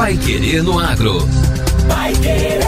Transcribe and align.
Pai 0.00 0.16
Querer 0.16 0.62
no 0.62 0.78
Agro. 0.78 1.18
Pai 1.86 2.14
Querer. 2.14 2.60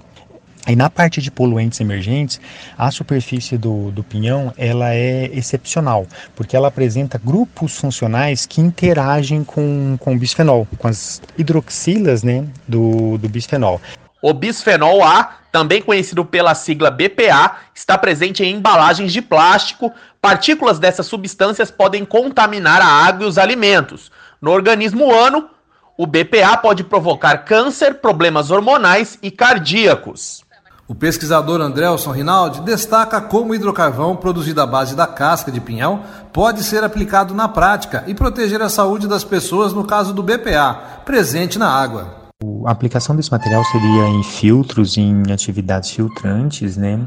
E 0.68 0.76
na 0.76 0.88
parte 0.88 1.20
de 1.20 1.28
poluentes 1.30 1.80
emergentes, 1.80 2.40
a 2.78 2.90
superfície 2.90 3.58
do, 3.58 3.90
do 3.90 4.04
pinhão 4.04 4.54
ela 4.56 4.94
é 4.94 5.28
excepcional, 5.32 6.06
porque 6.36 6.56
ela 6.56 6.68
apresenta 6.68 7.20
grupos 7.22 7.76
funcionais 7.76 8.46
que 8.46 8.60
interagem 8.60 9.42
com, 9.42 9.96
com 9.98 10.14
o 10.14 10.18
bisfenol, 10.18 10.68
com 10.78 10.86
as 10.86 11.20
hidroxilas 11.36 12.22
né, 12.22 12.46
do, 12.68 13.18
do 13.18 13.28
bisfenol. 13.28 13.80
O 14.22 14.32
bisfenol 14.32 15.02
A, 15.02 15.38
também 15.50 15.82
conhecido 15.82 16.24
pela 16.24 16.54
sigla 16.54 16.92
BPA, 16.92 17.56
está 17.74 17.98
presente 17.98 18.44
em 18.44 18.54
embalagens 18.54 19.12
de 19.12 19.20
plástico. 19.20 19.92
Partículas 20.20 20.78
dessas 20.78 21.06
substâncias 21.06 21.72
podem 21.72 22.04
contaminar 22.04 22.80
a 22.80 22.86
água 22.86 23.26
e 23.26 23.28
os 23.28 23.36
alimentos. 23.36 24.12
No 24.40 24.52
organismo 24.52 25.06
humano, 25.06 25.50
o 25.98 26.06
BPA 26.06 26.56
pode 26.56 26.84
provocar 26.84 27.38
câncer, 27.38 27.94
problemas 27.94 28.52
hormonais 28.52 29.18
e 29.20 29.28
cardíacos. 29.28 30.44
O 30.92 30.94
pesquisador 30.94 31.58
Andrelson 31.62 32.10
Rinaldi 32.10 32.60
destaca 32.60 33.18
como 33.18 33.52
o 33.52 33.54
hidrocarvão 33.54 34.14
produzido 34.14 34.60
à 34.60 34.66
base 34.66 34.94
da 34.94 35.06
casca 35.06 35.50
de 35.50 35.58
pinhão 35.58 36.02
pode 36.34 36.62
ser 36.62 36.84
aplicado 36.84 37.32
na 37.32 37.48
prática 37.48 38.04
e 38.06 38.14
proteger 38.14 38.60
a 38.60 38.68
saúde 38.68 39.08
das 39.08 39.24
pessoas 39.24 39.72
no 39.72 39.84
caso 39.84 40.12
do 40.12 40.22
BPA, 40.22 41.00
presente 41.06 41.58
na 41.58 41.66
água. 41.66 42.28
A 42.66 42.70
aplicação 42.70 43.16
desse 43.16 43.32
material 43.32 43.64
seria 43.64 44.06
em 44.06 44.22
filtros, 44.22 44.98
em 44.98 45.32
atividades 45.32 45.88
filtrantes, 45.92 46.76
né? 46.76 47.00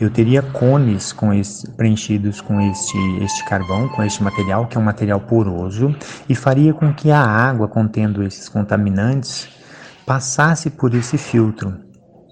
Eu 0.00 0.08
teria 0.08 0.40
cones 0.40 1.12
com 1.12 1.34
esse, 1.34 1.68
preenchidos 1.72 2.40
com 2.40 2.60
este, 2.60 2.96
este 3.24 3.44
carvão, 3.46 3.88
com 3.88 4.04
este 4.04 4.22
material, 4.22 4.68
que 4.68 4.78
é 4.78 4.80
um 4.80 4.84
material 4.84 5.18
poroso, 5.18 5.92
e 6.28 6.34
faria 6.36 6.72
com 6.72 6.94
que 6.94 7.10
a 7.10 7.20
água 7.20 7.66
contendo 7.66 8.22
esses 8.22 8.48
contaminantes 8.48 9.48
passasse 10.06 10.70
por 10.70 10.94
esse 10.94 11.18
filtro, 11.18 11.74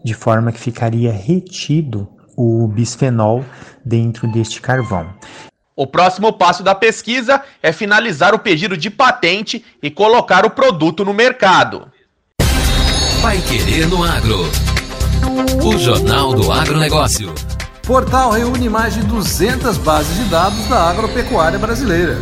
de 0.05 0.15
forma 0.15 0.53
que 0.53 0.61
ficaria 0.61 1.13
retido 1.13 2.09
o 2.37 2.67
bisfenol 2.67 3.45
dentro 3.85 4.27
deste 4.29 4.61
carvão. 4.61 5.13
O 5.77 5.87
próximo 5.87 6.33
passo 6.33 6.63
da 6.63 6.75
pesquisa 6.75 7.43
é 7.63 7.73
finalizar 7.73 8.35
o 8.35 8.39
pedido 8.39 8.77
de 8.77 8.91
patente 8.91 9.65
e 9.83 9.91
colocar 9.91 10.45
o 10.45 10.51
produto 10.51 11.05
no 11.05 11.15
mercado. 11.15 11.91
Pai 13.23 13.39
Querer 13.49 13.87
no 13.87 14.03
Agro. 14.03 14.41
O 15.65 15.79
Jornal 15.79 16.35
do 16.35 16.51
Agronegócio. 16.51 17.35
Portal 17.83 18.31
reúne 18.31 18.69
mais 18.69 18.95
de 18.95 19.03
200 19.03 19.77
bases 19.79 20.17
de 20.17 20.25
dados 20.31 20.67
da 20.69 20.91
agropecuária 20.91 21.59
brasileira. 21.59 22.19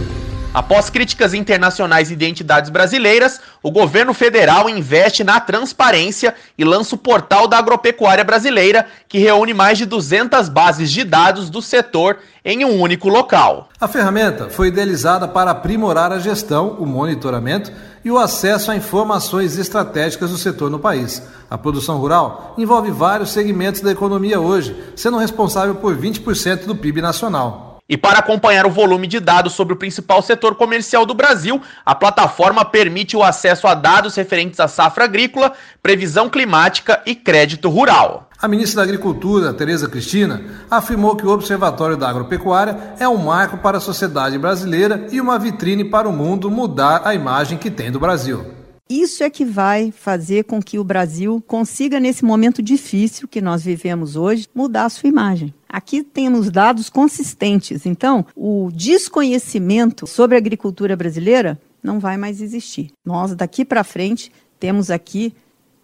Após 0.53 0.89
críticas 0.89 1.35
internacionais 1.35 2.11
e 2.11 2.17
de 2.17 2.25
entidades 2.25 2.71
brasileiras, 2.71 3.39
o 3.63 3.71
governo 3.71 4.15
federal 4.15 4.69
investe 4.69 5.23
na 5.23 5.39
transparência 5.39 6.35
e 6.57 6.65
lança 6.65 6.95
o 6.95 6.99
portal 6.99 7.47
da 7.47 7.59
agropecuária 7.59 8.25
brasileira, 8.25 8.87
que 9.07 9.19
reúne 9.19 9.53
mais 9.53 9.77
de 9.77 9.85
200 9.85 10.49
bases 10.49 10.91
de 10.91 11.05
dados 11.05 11.51
do 11.51 11.61
setor 11.61 12.19
em 12.43 12.65
um 12.65 12.81
único 12.81 13.11
local. 13.11 13.69
A 13.79 13.87
ferramenta 13.87 14.49
foi 14.49 14.69
idealizada 14.69 15.29
para 15.29 15.51
aprimorar 15.51 16.13
a 16.13 16.19
gestão, 16.19 16.77
o 16.79 16.87
monitoramento 16.87 17.71
e 18.03 18.11
o 18.11 18.19
acesso 18.19 18.71
a 18.71 18.77
informações 18.77 19.59
estratégicas 19.59 20.31
do 20.31 20.39
setor 20.39 20.71
no 20.71 20.79
país. 20.79 21.23
A 21.51 21.59
produção 21.59 21.99
rural 21.99 22.55
envolve 22.57 22.91
vários 22.91 23.31
segmentos 23.33 23.83
da 23.83 23.93
economia 23.93 24.41
hoje, 24.41 24.75
sendo 24.97 25.19
responsável 25.19 25.75
por 25.75 25.95
20% 25.95 26.65
do 26.65 26.75
PIB 26.75 27.03
nacional. 27.03 27.68
E 27.91 27.97
para 27.97 28.19
acompanhar 28.19 28.67
o 28.67 28.71
volume 28.71 29.07
de 29.07 29.19
dados 29.19 29.55
sobre 29.55 29.73
o 29.73 29.77
principal 29.77 30.21
setor 30.21 30.55
comercial 30.57 31.07
do 31.07 31.15
Brasil, 31.15 31.59
a 31.87 31.95
plataforma 31.95 32.63
permite 32.63 33.17
o 33.17 33.23
acesso 33.23 33.67
a 33.67 33.75
dados 33.75 34.15
referentes 34.15 34.61
à 34.61 34.69
safra 34.69 35.05
agrícola, 35.05 35.55
previsão 35.83 36.29
climática 36.29 37.01
e 37.07 37.15
crédito 37.15 37.71
rural. 37.71 38.29
A 38.41 38.47
ministra 38.47 38.77
da 38.77 38.83
Agricultura, 38.83 39.55
Tereza 39.55 39.89
Cristina, 39.89 40.43
afirmou 40.71 41.17
que 41.17 41.27
o 41.27 41.31
Observatório 41.31 41.97
da 41.97 42.11
Agropecuária 42.11 42.95
é 43.01 43.09
um 43.09 43.17
marco 43.17 43.57
para 43.57 43.79
a 43.79 43.81
sociedade 43.81 44.39
brasileira 44.39 45.07
e 45.11 45.19
uma 45.19 45.39
vitrine 45.39 45.83
para 45.83 46.07
o 46.07 46.13
mundo 46.13 46.51
mudar 46.51 47.01
a 47.07 47.15
imagem 47.15 47.57
que 47.57 47.71
tem 47.71 47.91
do 47.91 47.99
Brasil. 47.99 48.45
Isso 48.89 49.23
é 49.23 49.31
que 49.31 49.45
vai 49.45 49.91
fazer 49.93 50.45
com 50.45 50.63
que 50.63 50.79
o 50.79 50.85
Brasil 50.85 51.43
consiga, 51.47 51.99
nesse 51.99 52.25
momento 52.25 52.63
difícil 52.63 53.27
que 53.27 53.41
nós 53.41 53.63
vivemos 53.63 54.15
hoje, 54.15 54.47
mudar 54.55 54.85
a 54.85 54.91
sua 54.91 55.09
imagem. 55.09 55.53
Aqui 55.69 56.03
temos 56.03 56.51
dados 56.51 56.89
consistentes, 56.89 57.85
então 57.85 58.25
o 58.35 58.71
desconhecimento 58.73 60.07
sobre 60.07 60.37
a 60.37 60.39
agricultura 60.39 60.97
brasileira 60.97 61.61
não 61.83 62.01
vai 62.01 62.17
mais 62.17 62.41
existir. 62.41 62.91
Nós, 63.05 63.35
daqui 63.35 63.65
para 63.65 63.85
frente, 63.85 64.33
temos 64.59 64.91
aqui, 64.91 65.35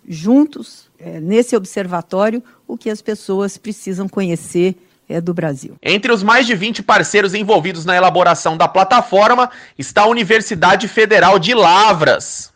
juntos, 0.08 0.90
é, 0.98 1.20
nesse 1.20 1.54
observatório, 1.54 2.42
o 2.66 2.76
que 2.76 2.88
as 2.88 3.02
pessoas 3.02 3.58
precisam 3.58 4.08
conhecer 4.08 4.76
é 5.08 5.20
do 5.20 5.34
Brasil. 5.34 5.76
Entre 5.82 6.10
os 6.10 6.22
mais 6.22 6.46
de 6.46 6.54
20 6.54 6.82
parceiros 6.82 7.34
envolvidos 7.34 7.84
na 7.84 7.94
elaboração 7.94 8.56
da 8.56 8.66
plataforma 8.66 9.50
está 9.78 10.02
a 10.02 10.08
Universidade 10.08 10.88
Federal 10.88 11.38
de 11.38 11.54
Lavras, 11.54 12.52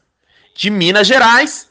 de 0.54 0.70
Minas 0.70 1.06
Gerais. 1.06 1.68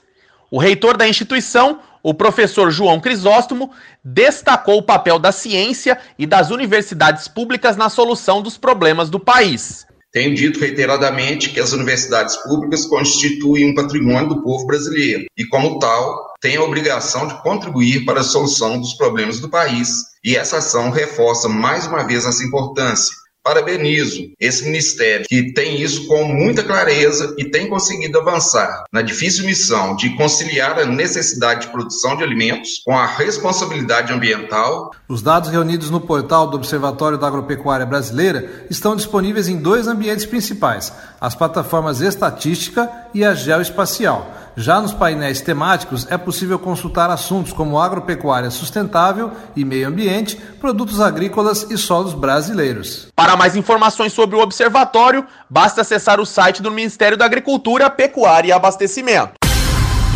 O 0.50 0.60
reitor 0.60 0.96
da 0.96 1.08
instituição, 1.08 1.80
o 2.08 2.14
professor 2.14 2.72
João 2.72 3.02
Crisóstomo, 3.02 3.70
destacou 4.02 4.78
o 4.78 4.82
papel 4.82 5.20
da 5.20 5.34
ciência 5.34 6.00
e 6.18 6.26
das 6.26 6.52
universidades 6.52 7.28
públicas 7.28 7.76
na 7.76 7.90
solução 7.90 8.42
dos 8.42 8.58
problemas 8.58 9.10
do 9.10 9.20
país. 9.20 9.86
Tenho 10.14 10.34
dito 10.34 10.58
reiteradamente 10.58 11.50
que 11.50 11.60
as 11.60 11.74
universidades 11.74 12.38
públicas 12.38 12.86
constituem 12.86 13.70
um 13.70 13.76
patrimônio 13.76 14.30
do 14.30 14.42
povo 14.42 14.66
brasileiro 14.66 15.26
e, 15.38 15.46
como 15.48 15.80
tal, 15.80 16.34
têm 16.40 16.56
a 16.56 16.64
obrigação 16.64 17.28
de 17.28 17.42
contribuir 17.44 18.06
para 18.06 18.22
a 18.22 18.24
solução 18.24 18.80
dos 18.80 18.94
problemas 18.94 19.42
do 19.42 19.50
país. 19.50 19.90
E 20.24 20.38
essa 20.38 20.60
ação 20.60 20.90
reforça 20.90 21.50
mais 21.50 21.88
uma 21.88 22.08
vez 22.08 22.26
essa 22.26 22.42
importância, 22.42 23.14
Parabenizo 23.48 24.34
esse 24.38 24.66
ministério 24.66 25.26
que 25.26 25.54
tem 25.54 25.82
isso 25.82 26.06
com 26.06 26.26
muita 26.26 26.64
clareza 26.64 27.34
e 27.38 27.46
tem 27.46 27.70
conseguido 27.70 28.20
avançar 28.20 28.84
na 28.92 29.02
difícil 29.02 29.46
missão 29.46 29.96
de 29.96 30.10
conciliar 30.18 30.78
a 30.78 30.86
necessidade 30.86 31.62
de 31.62 31.72
produção 31.72 32.18
de 32.18 32.26
alimentos 32.26 32.82
com 32.84 32.92
a 32.92 33.06
responsabilidade 33.06 34.12
ambiental. 34.12 34.92
Os 35.08 35.22
dados 35.22 35.50
reunidos 35.50 35.90
no 35.90 36.02
portal 36.02 36.48
do 36.48 36.58
Observatório 36.58 37.18
da 37.18 37.28
Agropecuária 37.28 37.86
Brasileira 37.86 38.66
estão 38.70 38.98
disponíveis 38.98 39.48
em 39.48 39.56
dois 39.56 39.88
ambientes 39.88 40.26
principais: 40.26 40.92
as 41.22 41.34
plataformas 41.34 42.02
estatística 42.02 42.92
e 43.14 43.24
a 43.24 43.34
geoespacial. 43.34 44.37
Já 44.60 44.82
nos 44.82 44.92
painéis 44.92 45.40
temáticos 45.40 46.08
é 46.10 46.18
possível 46.18 46.58
consultar 46.58 47.12
assuntos 47.12 47.54
como 47.54 47.80
agropecuária 47.80 48.50
sustentável 48.50 49.32
e 49.56 49.64
meio 49.64 49.88
ambiente, 49.88 50.36
produtos 50.60 51.00
agrícolas 51.00 51.70
e 51.70 51.78
solos 51.78 52.16
brasileiros. 52.16 53.08
Para 53.16 53.38
mais 53.38 53.56
informações 53.56 54.14
sobre 54.14 54.36
o 54.36 54.40
observatório, 54.40 55.24
basta 55.48 55.82
acessar 55.82 56.20
o 56.20 56.26
site 56.26 56.64
do 56.64 56.72
Ministério 56.72 57.16
da 57.16 57.26
Agricultura, 57.26 57.88
Pecuária 57.88 58.50
e 58.50 58.52
Abastecimento. 58.52 59.34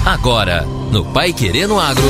Agora, 0.04 0.64
no 0.92 1.06
Pai 1.14 1.32
Querendo 1.34 1.80
Agro. 1.80 2.02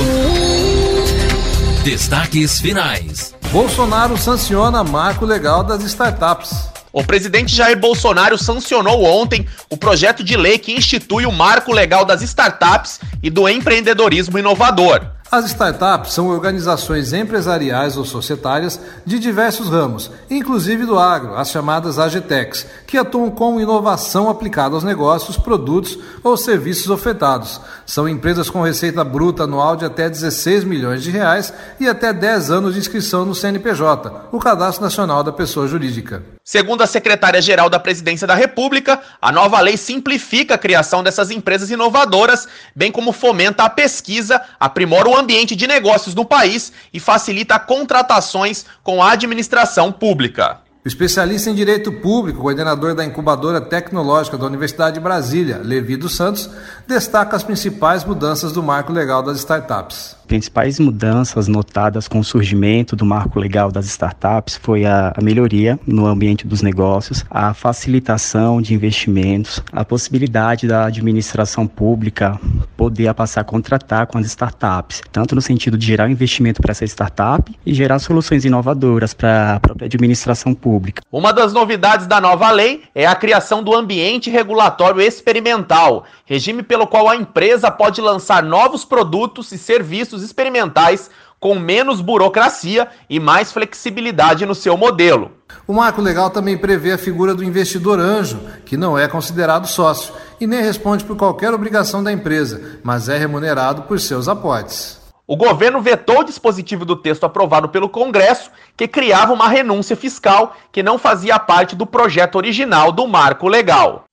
Destaques 1.84 2.62
finais. 2.62 3.36
Bolsonaro 3.52 4.18
sanciona 4.18 4.86
marco 4.86 5.26
legal 5.26 5.66
das 5.66 5.84
startups. 5.84 6.71
O 6.94 7.04
presidente 7.04 7.56
Jair 7.56 7.80
Bolsonaro 7.80 8.38
sancionou 8.38 9.04
ontem 9.04 9.48
o 9.70 9.78
projeto 9.78 10.24
de 10.24 10.36
lei 10.36 10.58
que 10.58 10.74
institui 10.74 11.26
o 11.26 11.32
marco 11.32 11.72
legal 11.72 12.04
das 12.04 12.22
startups 12.22 13.00
e 13.24 13.30
do 13.30 13.48
empreendedorismo 13.48 14.38
inovador. 14.38 15.21
As 15.32 15.46
startups 15.46 16.12
são 16.12 16.28
organizações 16.28 17.14
empresariais 17.14 17.96
ou 17.96 18.04
societárias 18.04 18.78
de 19.06 19.18
diversos 19.18 19.70
ramos, 19.70 20.12
inclusive 20.30 20.86
do 20.86 21.00
agro, 21.00 21.38
as 21.38 21.50
chamadas 21.50 21.98
AGTECs, 21.98 22.68
que 22.86 22.98
atuam 22.98 23.32
com 23.32 23.58
inovação 23.58 24.30
aplicada 24.30 24.76
aos 24.76 24.84
negócios, 24.84 25.38
produtos 25.38 25.98
ou 26.22 26.36
serviços 26.36 26.90
ofertados. 26.90 27.62
São 27.86 28.10
empresas 28.10 28.50
com 28.50 28.62
receita 28.62 29.06
bruta 29.06 29.44
anual 29.44 29.78
de 29.78 29.86
até 29.86 30.10
16 30.10 30.66
milhões 30.66 31.02
de 31.02 31.12
reais 31.12 31.54
e 31.80 31.88
até 31.88 32.12
10 32.12 32.52
anos 32.52 32.74
de 32.74 32.82
inscrição 32.82 33.24
no 33.24 33.34
CNPJ, 33.34 34.28
o 34.34 34.38
Cadastro 34.38 34.84
Nacional 34.84 35.24
da 35.24 35.32
Pessoa 35.32 35.66
Jurídica. 35.66 36.26
Segundo 36.44 36.82
a 36.82 36.88
secretária-geral 36.88 37.70
da 37.70 37.80
Presidência 37.80 38.28
da 38.28 38.36
República, 38.36 39.00
a 39.22 39.32
nova 39.32 39.62
lei 39.62 39.78
simplifica 39.78 40.56
a 40.56 40.58
criação 40.58 41.02
dessas 41.02 41.32
empresas 41.32 41.70
inovadoras, 41.70 42.50
bem 42.76 42.92
como 42.92 43.14
fomenta 43.14 43.64
a 43.64 43.70
pesquisa, 43.70 44.42
aprimora 44.60 45.08
o 45.08 45.21
ambiente 45.22 45.56
de 45.56 45.66
negócios 45.66 46.14
no 46.14 46.26
país 46.26 46.74
e 46.94 47.00
facilita 47.00 47.58
contratações 47.58 48.66
com 48.84 49.02
a 49.02 49.12
administração 49.12 49.92
pública. 49.92 50.60
O 50.84 50.88
especialista 50.88 51.50
em 51.50 51.54
Direito 51.54 51.92
Público, 51.92 52.42
coordenador 52.42 52.96
da 52.96 53.06
Incubadora 53.06 53.62
Tecnológica 53.62 54.36
da 54.36 54.48
Universidade 54.48 54.96
de 54.96 55.00
Brasília, 55.00 55.62
Levi 55.64 55.96
dos 55.96 56.16
Santos, 56.16 56.50
destaca 56.88 57.36
as 57.36 57.44
principais 57.44 58.04
mudanças 58.04 58.52
do 58.52 58.64
marco 58.64 58.92
legal 58.92 59.22
das 59.22 59.38
startups 59.38 60.16
principais 60.32 60.80
mudanças 60.80 61.50
notadas 61.50 62.08
com 62.08 62.18
o 62.20 62.24
surgimento 62.24 62.96
do 62.96 63.06
marco 63.06 63.38
legal 63.38 63.70
das 63.70 63.86
startups 63.86 64.56
foi 64.56 64.86
a, 64.86 65.14
melhoria 65.22 65.78
no 65.86 66.06
ambiente 66.06 66.48
dos 66.48 66.62
negócios, 66.62 67.26
a 67.30 67.54
facilitação 67.54 68.62
de 68.62 68.74
investimentos, 68.74 69.62
a 69.74 69.84
possibilidade 69.84 70.68
da 70.68 70.86
administração 70.86 71.68
pública 71.68 72.40
poder 72.78 73.14
passar 73.14 73.42
a 73.42 73.44
contratar 73.44 74.08
com 74.08 74.18
as 74.18 74.26
startups, 74.26 75.02
tanto 75.12 75.36
no 75.36 75.42
sentido 75.42 75.78
de 75.78 75.86
gerar 75.86 76.10
investimento 76.10 76.62
para 76.62 76.72
essa 76.72 76.86
startup 76.86 77.54
e 77.66 77.74
gerar 77.74 78.00
soluções 78.00 78.46
inovadoras 78.46 79.14
para 79.14 79.56
a 79.56 79.60
própria 79.60 79.88
administração 79.88 80.54
pública. 80.54 81.04
Uma 81.12 81.34
das 81.34 81.52
novidades 81.52 82.08
da 82.08 82.22
nova 82.22 82.50
lei 82.52 82.84
é 82.96 83.06
a 83.06 83.16
criação 83.16 83.62
do 83.62 83.76
ambiente 83.76 84.30
regulatório 84.30 85.02
experimental, 85.02 86.06
regime 86.24 86.64
pelo 86.64 86.88
qual 86.88 87.10
a 87.10 87.18
empresa 87.18 87.70
pode 87.70 88.00
lançar 88.00 88.42
novos 88.42 88.86
produtos 88.86 89.52
e 89.52 89.58
serviços 89.58 90.21
experimentais 90.22 91.10
com 91.40 91.58
menos 91.58 92.02
burocracia 92.02 92.88
e 93.10 93.20
mais 93.20 93.52
flexibilidade 93.52 94.46
no 94.46 94.54
seu 94.54 94.78
modelo. 94.78 95.32
O 95.68 95.74
marco 95.74 96.00
legal 96.00 96.30
também 96.30 96.56
prevê 96.56 96.92
a 96.92 96.98
figura 96.98 97.34
do 97.34 97.44
investidor 97.44 98.00
anjo, 98.00 98.40
que 98.64 98.78
não 98.78 98.98
é 98.98 99.08
considerado 99.08 99.68
sócio 99.68 100.14
e 100.40 100.46
nem 100.46 100.62
responde 100.62 101.04
por 101.04 101.18
qualquer 101.18 101.52
obrigação 101.54 102.04
da 102.04 102.12
empresa, 102.12 102.80
mas 102.84 103.10
é 103.10 103.18
remunerado 103.18 103.84
por 103.84 104.00
seus 104.00 104.28
aportes. 104.28 105.02
O 105.26 105.38
governo 105.38 105.82
vetou 105.82 106.20
o 106.20 106.24
dispositivo 106.24 106.84
do 106.84 106.96
texto 106.96 107.24
aprovado 107.24 107.70
pelo 107.70 107.90
Congresso, 107.90 108.52
que 108.76 108.88
criava 108.88 109.34
uma 109.34 109.48
renúncia 109.48 109.96
fiscal 109.96 110.56
que 110.72 110.84
não 110.84 111.00
fazia 111.00 111.40
parte 111.40 111.76
do 111.76 111.86
projeto 111.86 112.36
original 112.36 112.92
do 112.92 113.08
marco 113.08 113.48
legal. 113.48 114.04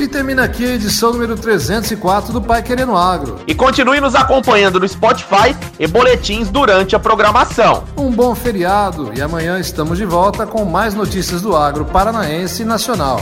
E 0.00 0.06
termina 0.06 0.44
aqui 0.44 0.64
a 0.64 0.74
edição 0.74 1.12
número 1.12 1.36
304 1.36 2.32
do 2.32 2.40
Pai 2.40 2.62
Querendo 2.62 2.96
Agro. 2.96 3.40
E 3.48 3.54
continue 3.54 4.00
nos 4.00 4.14
acompanhando 4.14 4.78
no 4.78 4.88
Spotify 4.88 5.56
e 5.76 5.88
boletins 5.88 6.48
durante 6.48 6.94
a 6.94 7.00
programação. 7.00 7.82
Um 7.96 8.12
bom 8.12 8.32
feriado 8.32 9.10
e 9.12 9.20
amanhã 9.20 9.58
estamos 9.58 9.98
de 9.98 10.04
volta 10.04 10.46
com 10.46 10.64
mais 10.64 10.94
notícias 10.94 11.42
do 11.42 11.56
agro 11.56 11.84
paranaense 11.84 12.62
e 12.62 12.64
nacional. 12.64 13.20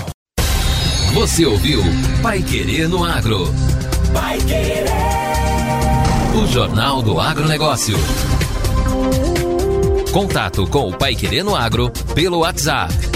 Você 1.14 1.46
ouviu 1.46 1.82
Pai 2.22 2.42
Querendo 2.42 3.02
Agro. 3.02 3.46
Pai 4.12 4.36
Querer. 4.40 4.84
O 6.34 6.46
Jornal 6.46 7.00
do 7.00 7.18
Agronegócio. 7.18 7.96
Contato 10.12 10.66
com 10.66 10.90
o 10.90 10.92
Pai 10.94 11.14
Querendo 11.14 11.54
Agro 11.54 11.90
pelo 12.14 12.40
WhatsApp 12.40 13.15